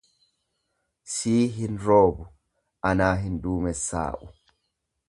"""Sii 1.15 1.43
hin 1.59 1.77
roobu, 1.89 2.27
anaa 2.93 3.13
hin 3.23 3.41
duumessaa'u.""" 3.47 4.35